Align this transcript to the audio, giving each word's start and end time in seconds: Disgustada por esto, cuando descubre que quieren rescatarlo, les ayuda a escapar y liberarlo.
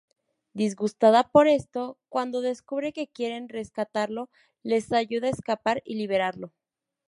Disgustada 0.55 1.29
por 1.29 1.47
esto, 1.47 1.99
cuando 2.09 2.41
descubre 2.41 2.91
que 2.91 3.07
quieren 3.07 3.47
rescatarlo, 3.49 4.31
les 4.63 4.91
ayuda 4.93 5.27
a 5.27 5.29
escapar 5.29 5.83
y 5.85 5.93
liberarlo. 5.93 6.53